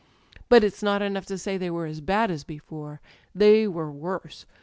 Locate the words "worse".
3.91-4.47